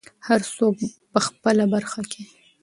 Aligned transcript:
هر 0.27 0.41
څوک 0.55 0.75
په 1.11 1.19
خپله 1.25 1.65
برخه 1.73 2.01
کې. 2.11 2.23